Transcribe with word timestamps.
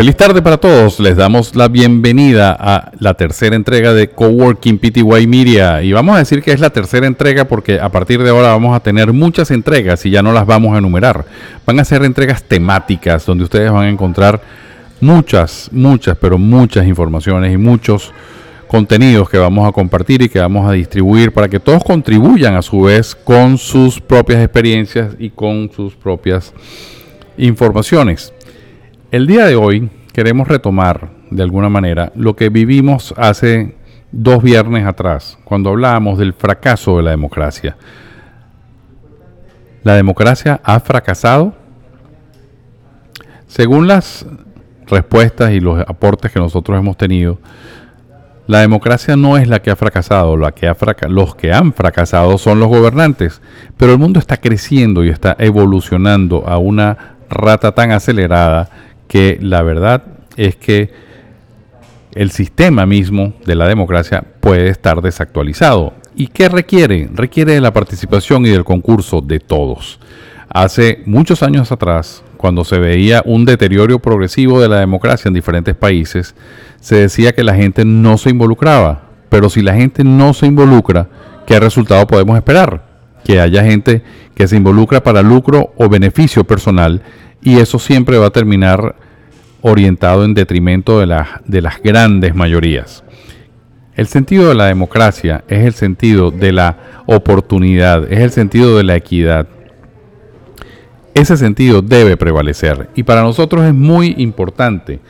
Feliz 0.00 0.16
tarde 0.16 0.40
para 0.40 0.56
todos. 0.56 0.98
Les 0.98 1.14
damos 1.14 1.54
la 1.54 1.68
bienvenida 1.68 2.56
a 2.58 2.90
la 3.00 3.12
tercera 3.12 3.54
entrega 3.54 3.92
de 3.92 4.08
Coworking 4.08 4.78
PTY 4.78 5.26
Media. 5.26 5.82
Y 5.82 5.92
vamos 5.92 6.16
a 6.16 6.20
decir 6.20 6.42
que 6.42 6.52
es 6.52 6.60
la 6.60 6.70
tercera 6.70 7.06
entrega 7.06 7.44
porque 7.44 7.78
a 7.78 7.90
partir 7.90 8.22
de 8.22 8.30
ahora 8.30 8.48
vamos 8.48 8.74
a 8.74 8.80
tener 8.80 9.12
muchas 9.12 9.50
entregas 9.50 10.06
y 10.06 10.10
ya 10.10 10.22
no 10.22 10.32
las 10.32 10.46
vamos 10.46 10.74
a 10.74 10.78
enumerar. 10.78 11.26
Van 11.66 11.78
a 11.80 11.84
ser 11.84 12.02
entregas 12.02 12.42
temáticas 12.42 13.26
donde 13.26 13.44
ustedes 13.44 13.70
van 13.70 13.84
a 13.84 13.88
encontrar 13.90 14.40
muchas, 15.02 15.68
muchas, 15.70 16.16
pero 16.16 16.38
muchas 16.38 16.86
informaciones 16.86 17.52
y 17.52 17.58
muchos 17.58 18.10
contenidos 18.68 19.28
que 19.28 19.36
vamos 19.36 19.68
a 19.68 19.72
compartir 19.72 20.22
y 20.22 20.30
que 20.30 20.40
vamos 20.40 20.66
a 20.66 20.72
distribuir 20.72 21.30
para 21.30 21.50
que 21.50 21.60
todos 21.60 21.84
contribuyan 21.84 22.54
a 22.54 22.62
su 22.62 22.80
vez 22.80 23.14
con 23.14 23.58
sus 23.58 24.00
propias 24.00 24.42
experiencias 24.42 25.14
y 25.18 25.28
con 25.28 25.70
sus 25.70 25.94
propias 25.94 26.54
informaciones. 27.36 28.32
El 29.10 29.26
día 29.26 29.44
de 29.44 29.56
hoy 29.56 29.90
queremos 30.12 30.46
retomar 30.46 31.10
de 31.30 31.42
alguna 31.42 31.68
manera 31.68 32.12
lo 32.14 32.36
que 32.36 32.48
vivimos 32.48 33.12
hace 33.16 33.74
dos 34.12 34.40
viernes 34.40 34.86
atrás, 34.86 35.36
cuando 35.42 35.70
hablábamos 35.70 36.16
del 36.16 36.32
fracaso 36.32 36.96
de 36.96 37.02
la 37.02 37.10
democracia. 37.10 37.76
¿La 39.82 39.96
democracia 39.96 40.60
ha 40.62 40.78
fracasado? 40.78 41.54
Según 43.48 43.88
las 43.88 44.26
respuestas 44.86 45.50
y 45.50 45.58
los 45.58 45.80
aportes 45.88 46.30
que 46.30 46.38
nosotros 46.38 46.78
hemos 46.78 46.96
tenido, 46.96 47.40
la 48.46 48.60
democracia 48.60 49.16
no 49.16 49.38
es 49.38 49.48
la 49.48 49.60
que 49.60 49.72
ha 49.72 49.76
fracasado, 49.76 50.36
que 50.54 50.68
ha 50.68 50.76
los 51.08 51.34
que 51.34 51.52
han 51.52 51.72
fracasado 51.72 52.38
son 52.38 52.60
los 52.60 52.68
gobernantes, 52.68 53.42
pero 53.76 53.90
el 53.90 53.98
mundo 53.98 54.20
está 54.20 54.36
creciendo 54.36 55.02
y 55.02 55.08
está 55.08 55.34
evolucionando 55.40 56.46
a 56.46 56.58
una 56.58 57.16
rata 57.28 57.72
tan 57.72 57.90
acelerada 57.92 58.89
que 59.10 59.38
la 59.40 59.62
verdad 59.62 60.04
es 60.36 60.54
que 60.54 60.92
el 62.14 62.30
sistema 62.30 62.86
mismo 62.86 63.32
de 63.44 63.56
la 63.56 63.66
democracia 63.66 64.22
puede 64.38 64.68
estar 64.68 65.02
desactualizado. 65.02 65.94
¿Y 66.14 66.28
qué 66.28 66.48
requiere? 66.48 67.10
Requiere 67.12 67.54
de 67.54 67.60
la 67.60 67.72
participación 67.72 68.46
y 68.46 68.50
del 68.50 68.62
concurso 68.62 69.20
de 69.20 69.40
todos. 69.40 69.98
Hace 70.48 71.02
muchos 71.06 71.42
años 71.42 71.72
atrás, 71.72 72.22
cuando 72.36 72.64
se 72.64 72.78
veía 72.78 73.20
un 73.26 73.44
deterioro 73.44 73.98
progresivo 73.98 74.60
de 74.60 74.68
la 74.68 74.78
democracia 74.78 75.28
en 75.28 75.34
diferentes 75.34 75.74
países, 75.74 76.36
se 76.80 76.94
decía 76.94 77.32
que 77.32 77.42
la 77.42 77.56
gente 77.56 77.84
no 77.84 78.16
se 78.16 78.30
involucraba. 78.30 79.08
Pero 79.28 79.50
si 79.50 79.60
la 79.60 79.74
gente 79.74 80.04
no 80.04 80.34
se 80.34 80.46
involucra, 80.46 81.08
¿qué 81.48 81.58
resultado 81.58 82.06
podemos 82.06 82.36
esperar? 82.36 82.84
Que 83.24 83.40
haya 83.40 83.64
gente 83.64 84.04
que 84.36 84.46
se 84.46 84.56
involucra 84.56 85.02
para 85.02 85.20
lucro 85.20 85.72
o 85.76 85.88
beneficio 85.88 86.44
personal 86.44 87.02
y 87.42 87.58
eso 87.58 87.78
siempre 87.78 88.18
va 88.18 88.26
a 88.26 88.30
terminar 88.30 88.96
orientado 89.62 90.24
en 90.24 90.34
detrimento 90.34 91.00
de, 91.00 91.24
de 91.44 91.62
las 91.62 91.82
grandes 91.82 92.34
mayorías. 92.34 93.04
El 93.94 94.06
sentido 94.06 94.48
de 94.48 94.54
la 94.54 94.66
democracia 94.66 95.44
es 95.48 95.64
el 95.64 95.74
sentido 95.74 96.30
de 96.30 96.52
la 96.52 97.02
oportunidad, 97.06 98.10
es 98.10 98.20
el 98.20 98.30
sentido 98.30 98.76
de 98.76 98.84
la 98.84 98.96
equidad. 98.96 99.46
Ese 101.12 101.36
sentido 101.36 101.82
debe 101.82 102.16
prevalecer 102.16 102.88
y 102.94 103.02
para 103.02 103.22
nosotros 103.22 103.64
es 103.64 103.74
muy 103.74 104.14
importante 104.18 105.00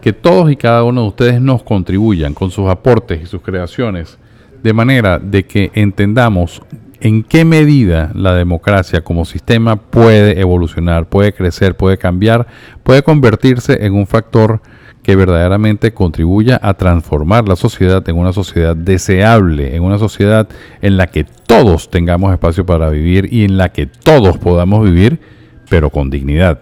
que 0.00 0.12
todos 0.12 0.50
y 0.52 0.56
cada 0.56 0.84
uno 0.84 1.02
de 1.02 1.08
ustedes 1.08 1.40
nos 1.40 1.62
contribuyan 1.64 2.34
con 2.34 2.50
sus 2.50 2.68
aportes 2.68 3.22
y 3.22 3.26
sus 3.26 3.42
creaciones 3.42 4.18
de 4.62 4.72
manera 4.72 5.18
de 5.18 5.44
que 5.44 5.70
entendamos 5.74 6.62
en 7.00 7.22
qué 7.22 7.44
medida 7.44 8.10
la 8.14 8.34
democracia 8.34 9.02
como 9.02 9.24
sistema 9.24 9.76
puede 9.76 10.40
evolucionar, 10.40 11.08
puede 11.08 11.32
crecer, 11.32 11.76
puede 11.76 11.98
cambiar, 11.98 12.46
puede 12.82 13.02
convertirse 13.02 13.84
en 13.84 13.94
un 13.94 14.06
factor 14.06 14.60
que 15.02 15.14
verdaderamente 15.14 15.94
contribuya 15.94 16.58
a 16.60 16.74
transformar 16.74 17.46
la 17.46 17.54
sociedad 17.54 18.06
en 18.08 18.16
una 18.16 18.32
sociedad 18.32 18.74
deseable, 18.74 19.76
en 19.76 19.84
una 19.84 19.98
sociedad 19.98 20.48
en 20.82 20.96
la 20.96 21.06
que 21.06 21.24
todos 21.24 21.90
tengamos 21.90 22.32
espacio 22.32 22.66
para 22.66 22.90
vivir 22.90 23.32
y 23.32 23.44
en 23.44 23.56
la 23.56 23.70
que 23.70 23.86
todos 23.86 24.36
podamos 24.38 24.84
vivir, 24.84 25.20
pero 25.68 25.90
con 25.90 26.10
dignidad. 26.10 26.58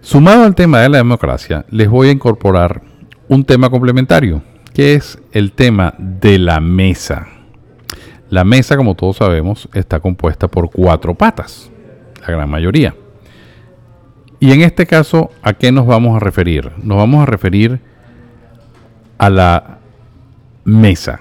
Sumado 0.00 0.44
al 0.44 0.54
tema 0.54 0.80
de 0.80 0.88
la 0.88 0.98
democracia, 0.98 1.66
les 1.70 1.88
voy 1.90 2.08
a 2.08 2.12
incorporar 2.12 2.80
un 3.28 3.44
tema 3.44 3.68
complementario, 3.68 4.42
que 4.72 4.94
es 4.94 5.18
el 5.32 5.52
tema 5.52 5.94
de 5.98 6.38
la 6.38 6.60
mesa. 6.60 7.28
La 8.32 8.44
mesa, 8.44 8.78
como 8.78 8.94
todos 8.94 9.18
sabemos, 9.18 9.68
está 9.74 10.00
compuesta 10.00 10.48
por 10.48 10.70
cuatro 10.70 11.14
patas, 11.14 11.70
la 12.18 12.28
gran 12.28 12.48
mayoría. 12.48 12.94
Y 14.40 14.52
en 14.52 14.62
este 14.62 14.86
caso, 14.86 15.30
¿a 15.42 15.52
qué 15.52 15.70
nos 15.70 15.86
vamos 15.86 16.16
a 16.16 16.18
referir? 16.18 16.72
Nos 16.82 16.96
vamos 16.96 17.22
a 17.22 17.26
referir 17.26 17.78
a 19.18 19.28
la 19.28 19.80
mesa. 20.64 21.20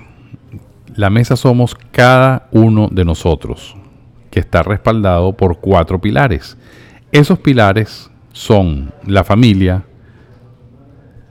La 0.95 1.09
mesa 1.09 1.35
somos 1.35 1.75
cada 1.91 2.47
uno 2.53 2.87
de 2.89 3.03
nosotros, 3.03 3.75
que 4.29 4.39
está 4.39 4.63
respaldado 4.63 5.33
por 5.33 5.59
cuatro 5.59 5.99
pilares. 5.99 6.55
Esos 7.11 7.39
pilares 7.39 8.09
son 8.31 8.93
la 9.05 9.25
familia, 9.25 9.83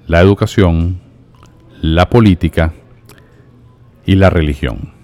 la 0.07 0.21
educación, 0.21 1.01
la 1.81 2.11
política 2.11 2.75
y 4.05 4.17
la 4.17 4.29
religión 4.29 5.00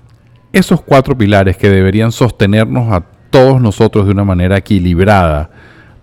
esos 0.53 0.81
cuatro 0.81 1.17
pilares 1.17 1.57
que 1.57 1.69
deberían 1.69 2.13
sostenernos 2.13 2.93
a 2.93 3.05
todos 3.31 3.61
nosotros 3.61 4.07
de 4.07 4.13
una 4.13 4.25
manera 4.25 4.57
equilibrada 4.57 5.51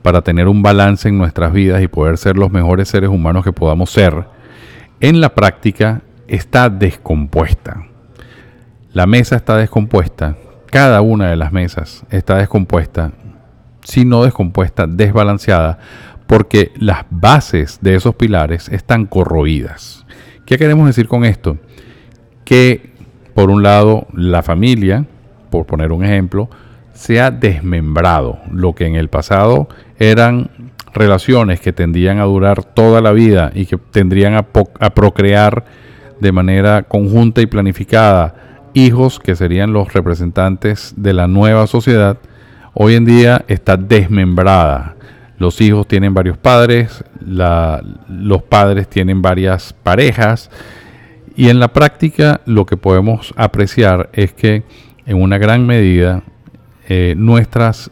para 0.02 0.22
tener 0.22 0.48
un 0.48 0.62
balance 0.62 1.10
en 1.10 1.18
nuestras 1.18 1.54
vidas 1.54 1.82
y 1.82 1.88
poder 1.88 2.18
ser 2.18 2.38
los 2.38 2.52
mejores 2.52 2.90
seres 2.90 3.10
humanos 3.10 3.44
que 3.44 3.54
podamos 3.54 3.90
ser, 3.90 4.26
en 5.00 5.22
la 5.22 5.30
práctica 5.30 6.02
está 6.28 6.70
descompuesta. 6.70 7.88
La 8.92 9.08
mesa 9.08 9.36
está 9.36 9.58
descompuesta, 9.58 10.38
cada 10.68 11.02
una 11.02 11.30
de 11.30 11.36
las 11.36 11.52
mesas 11.52 12.06
está 12.12 12.38
descompuesta, 12.38 13.12
si 13.84 14.06
no 14.06 14.24
descompuesta, 14.24 14.86
desbalanceada, 14.88 15.80
porque 16.28 16.72
las 16.76 17.06
bases 17.10 17.80
de 17.82 17.96
esos 17.96 18.16
pilares 18.16 18.70
están 18.70 19.06
corroídas. 19.06 20.06
¿Qué 20.46 20.58
queremos 20.58 20.88
decir 20.88 21.08
con 21.08 21.26
esto? 21.26 21.58
Que 22.46 22.93
por 23.34 23.50
un 23.50 23.64
lado, 23.64 24.08
la 24.14 24.44
familia, 24.44 25.06
por 25.50 25.66
poner 25.66 25.92
un 25.92 26.04
ejemplo, 26.04 26.50
se 26.94 27.20
ha 27.20 27.32
desmembrado. 27.32 28.40
Lo 28.52 28.74
que 28.74 28.86
en 28.86 28.96
el 28.96 29.10
pasado 29.10 29.68
eran 29.98 30.50
relaciones 30.94 31.60
que 31.60 31.74
tendían 31.74 32.20
a 32.20 32.24
durar 32.24 32.64
toda 32.64 33.02
la 33.02 33.12
vida 33.12 33.52
y 33.54 33.66
que 33.66 33.78
tendrían 33.78 34.36
a, 34.36 34.44
procrear 34.44 35.66
de 36.20 36.32
manera 36.32 36.84
conjunta 36.84 37.42
y 37.42 37.48
planificada 37.48 38.36
hijos 38.74 39.20
que 39.20 39.36
serían 39.36 39.74
los 39.74 39.94
representantes 39.94 40.94
de 40.96 41.14
la 41.14 41.28
nueva 41.28 41.68
sociedad, 41.68 42.18
hoy 42.74 42.96
en 42.96 43.06
día 43.06 43.44
está 43.48 43.78
desmembrada. 43.78 44.96
Los 45.38 45.62
hijos 45.62 45.88
tienen 45.88 46.14
varios 46.14 46.38
padres, 46.38 47.04
los 47.20 48.44
padres 48.44 48.88
tienen 48.88 49.22
varias 49.22 49.74
parejas, 49.74 50.50
y 51.36 51.50
en 51.50 51.60
la 51.60 51.74
práctica 51.74 52.42
lo 52.46 52.66
que 52.66 52.78
podemos 52.78 53.34
apreciar 53.38 54.10
es 54.14 54.34
que 54.34 54.64
en 55.06 55.22
una 55.22 55.38
gran 55.38 55.66
medida 55.66 56.24
eh, 56.88 57.16
nuestras, 57.18 57.90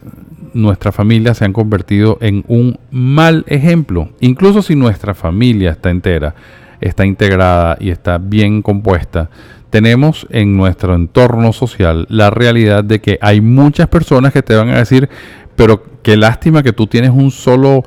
nuestras 0.54 0.94
familias 0.94 1.38
se 1.38 1.44
han 1.44 1.52
convertido 1.52 2.18
en 2.20 2.44
un 2.46 2.78
mal 2.90 3.44
ejemplo. 3.48 4.10
Incluso 4.20 4.62
si 4.62 4.76
nuestra 4.76 5.14
familia 5.14 5.72
está 5.72 5.90
entera, 5.90 6.34
está 6.80 7.04
integrada 7.04 7.76
y 7.80 7.90
está 7.90 8.18
bien 8.18 8.62
compuesta, 8.62 9.30
tenemos 9.70 10.26
en 10.30 10.56
nuestro 10.56 10.94
entorno 10.94 11.52
social 11.52 12.06
la 12.10 12.28
realidad 12.30 12.84
de 12.84 13.00
que 13.00 13.18
hay 13.22 13.40
muchas 13.40 13.88
personas 13.88 14.32
que 14.32 14.42
te 14.42 14.54
van 14.54 14.68
a 14.68 14.78
decir, 14.78 15.08
pero 15.56 15.82
qué 16.02 16.16
lástima 16.16 16.62
que 16.62 16.72
tú 16.72 16.86
tienes 16.86 17.10
un 17.10 17.30
solo 17.30 17.82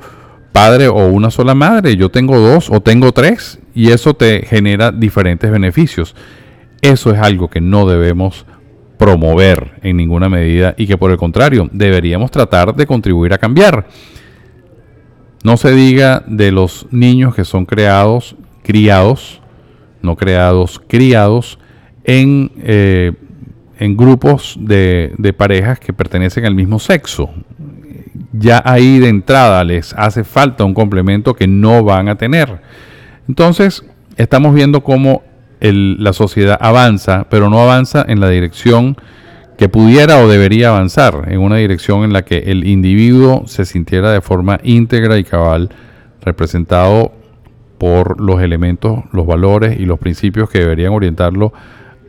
padre 0.52 0.88
o 0.88 1.06
una 1.08 1.30
sola 1.30 1.54
madre, 1.54 1.96
yo 1.96 2.10
tengo 2.10 2.40
dos 2.40 2.70
o 2.70 2.80
tengo 2.80 3.12
tres 3.12 3.60
y 3.76 3.90
eso 3.90 4.14
te 4.14 4.44
genera 4.46 4.90
diferentes 4.90 5.50
beneficios. 5.50 6.16
Eso 6.80 7.12
es 7.12 7.20
algo 7.20 7.48
que 7.48 7.60
no 7.60 7.86
debemos 7.86 8.46
promover 8.98 9.78
en 9.82 9.98
ninguna 9.98 10.28
medida 10.28 10.74
y 10.78 10.86
que 10.86 10.96
por 10.96 11.10
el 11.10 11.18
contrario 11.18 11.68
deberíamos 11.72 12.30
tratar 12.30 12.74
de 12.74 12.86
contribuir 12.86 13.34
a 13.34 13.38
cambiar. 13.38 13.86
No 15.44 15.56
se 15.58 15.72
diga 15.72 16.24
de 16.26 16.50
los 16.50 16.86
niños 16.90 17.34
que 17.34 17.44
son 17.44 17.66
creados, 17.66 18.34
criados, 18.62 19.42
no 20.00 20.16
creados, 20.16 20.80
criados 20.88 21.58
en, 22.04 22.50
eh, 22.62 23.12
en 23.78 23.96
grupos 23.96 24.56
de, 24.58 25.12
de 25.18 25.32
parejas 25.32 25.78
que 25.78 25.92
pertenecen 25.92 26.46
al 26.46 26.54
mismo 26.54 26.78
sexo 26.78 27.30
ya 28.32 28.62
ahí 28.64 28.98
de 28.98 29.08
entrada 29.08 29.62
les 29.64 29.92
hace 29.94 30.24
falta 30.24 30.64
un 30.64 30.74
complemento 30.74 31.34
que 31.34 31.46
no 31.46 31.84
van 31.84 32.08
a 32.08 32.16
tener. 32.16 32.60
Entonces, 33.28 33.84
estamos 34.16 34.54
viendo 34.54 34.82
cómo 34.82 35.22
la 35.60 36.12
sociedad 36.12 36.58
avanza, 36.60 37.26
pero 37.30 37.48
no 37.48 37.60
avanza 37.60 38.04
en 38.06 38.20
la 38.20 38.28
dirección 38.28 38.96
que 39.56 39.68
pudiera 39.68 40.18
o 40.18 40.28
debería 40.28 40.68
avanzar, 40.68 41.24
en 41.28 41.40
una 41.40 41.56
dirección 41.56 42.04
en 42.04 42.12
la 42.12 42.22
que 42.22 42.38
el 42.38 42.66
individuo 42.66 43.44
se 43.46 43.64
sintiera 43.64 44.10
de 44.10 44.20
forma 44.20 44.60
íntegra 44.62 45.18
y 45.18 45.24
cabal 45.24 45.70
representado 46.20 47.12
por 47.78 48.20
los 48.20 48.42
elementos, 48.42 49.00
los 49.12 49.26
valores 49.26 49.80
y 49.80 49.86
los 49.86 49.98
principios 49.98 50.50
que 50.50 50.60
deberían 50.60 50.92
orientarlo 50.92 51.52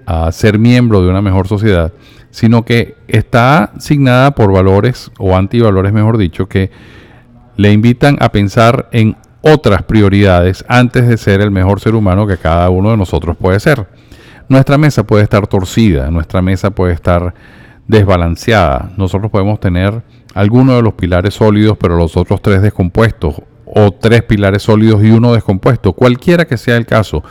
a 0.06 0.31
ser 0.31 0.60
miembro 0.60 1.02
de 1.02 1.10
una 1.10 1.22
mejor 1.22 1.48
sociedad, 1.48 1.94
sino 2.31 2.64
que 2.64 2.96
está 3.08 3.72
signada 3.78 4.31
por 4.31 4.52
valores 4.52 5.12
o 5.18 5.36
antivalores, 5.36 5.94
mejor 5.94 6.18
dicho, 6.18 6.48
que 6.48 6.72
le 7.56 7.72
invitan 7.72 8.18
a 8.19 8.31
pensar 8.31 8.90
en 8.92 9.18
otras 9.54 9.84
prioridades 9.84 10.66
antes 10.68 11.08
de 11.08 11.18
ser 11.18 11.42
el 11.42 11.52
mejor 11.52 11.80
ser 11.80 11.96
humano 11.96 12.28
que 12.28 12.38
cada 12.38 12.70
uno 12.70 12.92
de 12.92 12.98
nosotros 12.98 13.36
puede 13.38 13.60
ser. 13.60 13.88
Nuestra 14.50 14.78
mesa 14.78 15.04
puede 15.04 15.24
estar 15.24 15.48
torcida, 15.48 16.10
nuestra 16.10 16.42
mesa 16.42 16.72
puede 16.72 16.94
estar 16.94 17.34
desbalanceada. 17.88 18.92
Nosotros 18.98 19.32
podemos 19.32 19.60
tener 19.60 20.02
algunos 20.34 20.76
de 20.76 20.82
los 20.82 20.94
pilares 20.94 21.34
sólidos, 21.34 21.78
pero 21.78 21.98
los 21.98 22.16
otros 22.16 22.42
tres 22.42 22.62
descompuestos, 22.62 23.42
o 23.66 23.92
tres 23.92 24.24
pilares 24.24 24.64
sólidos 24.64 25.04
y 25.04 25.12
uno 25.12 25.34
descompuesto. 25.34 25.94
Cualquiera 25.94 26.46
que 26.46 26.58
sea 26.58 26.78
el 26.78 26.86
caso, 26.86 27.24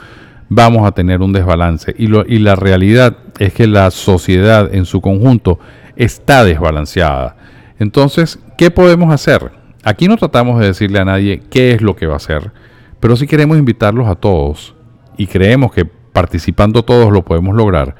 vamos 0.49 0.87
a 0.87 0.93
tener 0.93 1.23
un 1.23 1.33
desbalance. 1.33 1.95
Y, 1.97 2.05
y 2.05 2.39
la 2.39 2.57
realidad 2.57 3.17
es 3.39 3.53
que 3.55 3.67
la 3.67 3.91
sociedad 3.91 4.75
en 4.75 4.85
su 4.85 5.01
conjunto 5.01 5.59
está 5.97 6.45
desbalanceada. 6.45 7.37
Entonces, 7.79 8.39
¿qué 8.59 8.71
podemos 8.71 9.13
hacer? 9.13 9.51
Aquí 9.87 10.09
no 10.09 10.17
tratamos 10.17 10.59
de 10.59 10.67
decirle 10.67 10.99
a 10.99 11.05
nadie 11.05 11.43
qué 11.49 11.71
es 11.71 11.81
lo 11.81 11.95
que 11.95 12.09
va 12.09 12.15
a 12.15 12.17
hacer, 12.17 12.51
pero 12.99 13.15
sí 13.15 13.29
queremos 13.29 13.57
invitarlos 13.57 14.09
a 14.09 14.17
todos, 14.17 14.75
y 15.17 15.29
creemos 15.29 15.71
que 15.71 15.85
participando 15.85 16.85
todos 16.85 17.13
lo 17.13 17.25
podemos 17.25 17.55
lograr, 17.55 17.95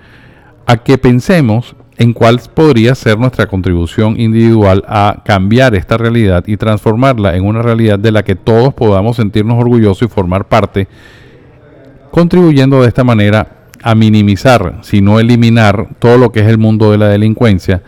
a 0.67 0.79
que 0.79 0.99
pensemos 0.99 1.77
en 1.97 2.13
cuál 2.13 2.41
podría 2.53 2.97
ser 2.97 3.21
nuestra 3.21 3.47
contribución 3.47 4.19
individual 4.19 4.83
a 4.89 5.23
cambiar 5.25 5.77
esta 5.77 5.97
realidad 5.97 6.43
y 6.49 6.57
transformarla 6.57 7.37
en 7.37 7.45
una 7.45 7.63
realidad 7.63 8.01
de 8.01 8.11
la 8.11 8.25
que 8.25 8.35
todos 8.35 8.75
podamos 8.75 9.15
sentirnos 9.15 9.57
orgullosos 9.57 10.11
y 10.11 10.13
formar 10.13 10.49
parte, 10.49 10.89
contribuyendo 12.11 12.83
de 12.83 12.89
esta 12.89 13.05
manera 13.05 13.69
a 13.81 13.95
minimizar, 13.95 14.81
si 14.83 15.03
no 15.03 15.21
eliminar, 15.21 15.91
todo 16.01 16.19
lo 16.19 16.33
que 16.33 16.41
es 16.41 16.49
el 16.49 16.59
mundo 16.59 16.91
de 16.91 16.99
la 16.99 17.07
delincuencia, 17.07 17.85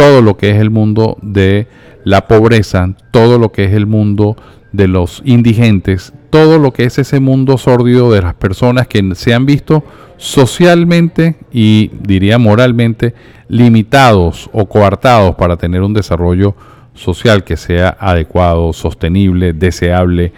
todo 0.00 0.22
lo 0.22 0.38
que 0.38 0.48
es 0.48 0.56
el 0.56 0.70
mundo 0.70 1.18
de 1.20 1.66
la 2.04 2.26
pobreza, 2.26 2.94
todo 3.10 3.38
lo 3.38 3.52
que 3.52 3.64
es 3.64 3.74
el 3.74 3.84
mundo 3.84 4.34
de 4.72 4.88
los 4.88 5.20
indigentes, 5.26 6.14
todo 6.30 6.58
lo 6.58 6.72
que 6.72 6.84
es 6.84 6.98
ese 6.98 7.20
mundo 7.20 7.58
sórdido 7.58 8.10
de 8.10 8.22
las 8.22 8.32
personas 8.32 8.88
que 8.88 9.14
se 9.14 9.34
han 9.34 9.44
visto 9.44 9.84
socialmente 10.16 11.36
y 11.52 11.90
diría 12.00 12.38
moralmente 12.38 13.14
limitados 13.48 14.48
o 14.54 14.64
coartados 14.64 15.34
para 15.34 15.58
tener 15.58 15.82
un 15.82 15.92
desarrollo 15.92 16.54
social 16.94 17.44
que 17.44 17.58
sea 17.58 17.94
adecuado, 18.00 18.72
sostenible, 18.72 19.52
deseable. 19.52 20.32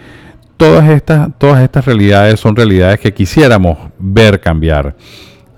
Todas 0.57 0.89
estas, 0.89 1.29
todas 1.37 1.63
estas 1.63 1.85
realidades 1.85 2.37
son 2.37 2.57
realidades 2.57 2.99
que 2.99 3.13
quisiéramos 3.13 3.77
ver 3.97 4.41
cambiar 4.41 4.93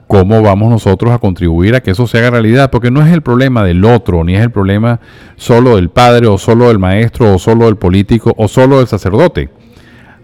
cómo 0.08 0.42
vamos 0.42 0.70
nosotros 0.70 1.12
a 1.12 1.20
contribuir 1.20 1.76
a 1.76 1.82
que 1.82 1.92
eso 1.92 2.08
se 2.08 2.20
haga 2.20 2.32
realidad, 2.32 2.70
porque 2.72 2.92
no 2.92 3.06
es 3.06 3.12
el 3.12 3.22
problema 3.22 3.64
del 3.64 3.84
otro, 3.86 4.24
ni 4.24 4.36
es 4.36 4.42
el 4.42 4.52
problema 4.52 5.00
solo 5.36 5.76
del 5.76 5.90
padre, 5.90 6.28
o 6.28 6.38
solo 6.38 6.68
del 6.68 6.80
maestro, 6.80 7.34
o 7.34 7.40
solo 7.40 7.66
del 7.66 7.78
político, 7.78 8.34
o 8.38 8.48
solo 8.48 8.78
del 8.78 8.88
sacerdote. 8.88 9.50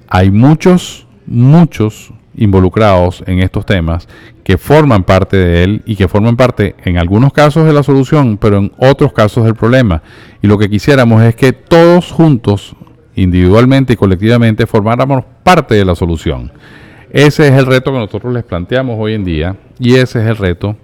Hay 0.07 0.29
muchos, 0.29 1.07
muchos 1.25 2.13
involucrados 2.35 3.23
en 3.27 3.39
estos 3.39 3.65
temas 3.65 4.07
que 4.43 4.57
forman 4.57 5.03
parte 5.03 5.37
de 5.37 5.63
él 5.63 5.81
y 5.85 5.95
que 5.95 6.07
forman 6.07 6.37
parte 6.37 6.75
en 6.83 6.97
algunos 6.97 7.33
casos 7.33 7.65
de 7.65 7.73
la 7.73 7.83
solución, 7.83 8.37
pero 8.37 8.57
en 8.57 8.71
otros 8.77 9.13
casos 9.13 9.45
del 9.45 9.55
problema. 9.55 10.01
Y 10.41 10.47
lo 10.47 10.57
que 10.57 10.69
quisiéramos 10.69 11.21
es 11.23 11.35
que 11.35 11.53
todos 11.53 12.11
juntos, 12.11 12.75
individualmente 13.15 13.93
y 13.93 13.97
colectivamente, 13.97 14.65
formáramos 14.65 15.23
parte 15.43 15.75
de 15.75 15.85
la 15.85 15.95
solución. 15.95 16.51
Ese 17.11 17.47
es 17.47 17.53
el 17.53 17.65
reto 17.65 17.91
que 17.91 17.99
nosotros 17.99 18.33
les 18.33 18.43
planteamos 18.43 18.95
hoy 18.97 19.13
en 19.13 19.25
día 19.25 19.55
y 19.81 19.95
ese 19.95 20.21
es 20.21 20.27
el 20.27 20.37
reto 20.37 20.77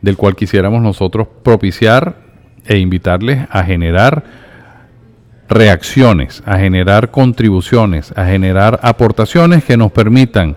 del 0.00 0.16
cual 0.16 0.34
quisiéramos 0.34 0.82
nosotros 0.82 1.28
propiciar 1.42 2.16
e 2.64 2.78
invitarles 2.78 3.46
a 3.50 3.62
generar 3.64 4.24
reacciones, 5.46 6.42
a 6.46 6.58
generar 6.58 7.10
contribuciones, 7.10 8.12
a 8.16 8.24
generar 8.24 8.80
aportaciones 8.82 9.62
que 9.62 9.76
nos 9.76 9.92
permitan 9.92 10.56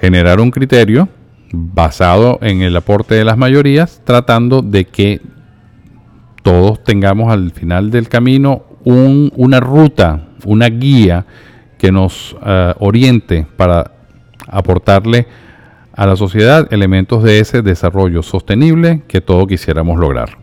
generar 0.00 0.40
un 0.40 0.52
criterio 0.52 1.08
basado 1.52 2.38
en 2.42 2.62
el 2.62 2.76
aporte 2.76 3.16
de 3.16 3.24
las 3.24 3.36
mayorías, 3.36 4.02
tratando 4.04 4.62
de 4.62 4.84
que 4.84 5.20
todos 6.44 6.84
tengamos 6.84 7.32
al 7.32 7.50
final 7.50 7.90
del 7.90 8.08
camino 8.08 8.62
una 8.84 9.58
ruta, 9.58 10.28
una 10.44 10.68
guía 10.68 11.26
que 11.76 11.90
nos 11.90 12.36
eh, 12.46 12.72
oriente 12.78 13.46
para 13.56 13.99
aportarle 14.50 15.26
a 15.92 16.06
la 16.06 16.16
sociedad 16.16 16.72
elementos 16.72 17.22
de 17.22 17.40
ese 17.40 17.62
desarrollo 17.62 18.22
sostenible 18.22 19.02
que 19.08 19.20
todos 19.20 19.46
quisiéramos 19.46 19.98
lograr. 19.98 20.38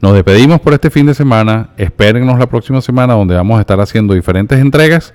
Nos 0.00 0.12
despedimos 0.12 0.60
por 0.60 0.74
este 0.74 0.90
fin 0.90 1.06
de 1.06 1.14
semana. 1.14 1.70
Espérennos 1.78 2.38
la 2.38 2.46
próxima 2.46 2.80
semana 2.82 3.14
donde 3.14 3.34
vamos 3.34 3.56
a 3.56 3.60
estar 3.60 3.80
haciendo 3.80 4.12
diferentes 4.12 4.58
entregas, 4.58 5.14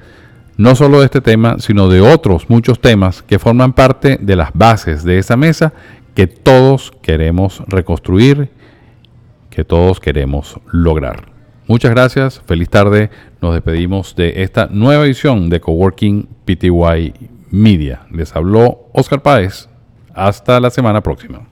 no 0.57 0.75
solo 0.75 0.99
de 0.99 1.05
este 1.05 1.21
tema, 1.21 1.57
sino 1.59 1.87
de 1.87 2.01
otros 2.01 2.49
muchos 2.49 2.81
temas 2.81 3.21
que 3.21 3.39
forman 3.39 3.73
parte 3.73 4.17
de 4.19 4.35
las 4.35 4.49
bases 4.53 5.03
de 5.03 5.19
esa 5.19 5.37
mesa 5.37 5.73
que 6.15 6.27
todos 6.27 6.91
queremos 7.01 7.63
reconstruir, 7.67 8.49
que 9.49 9.63
todos 9.63 9.99
queremos 9.99 10.59
lograr. 10.71 11.31
Muchas 11.67 11.91
gracias, 11.91 12.41
feliz 12.45 12.69
tarde. 12.69 13.11
Nos 13.41 13.53
despedimos 13.53 14.15
de 14.15 14.41
esta 14.43 14.67
nueva 14.71 15.05
edición 15.05 15.49
de 15.49 15.61
Coworking 15.61 16.27
PTY 16.45 17.13
Media. 17.51 18.05
Les 18.09 18.35
habló 18.35 18.89
Oscar 18.93 19.21
Páez. 19.21 19.69
Hasta 20.13 20.59
la 20.59 20.69
semana 20.69 21.01
próxima. 21.01 21.50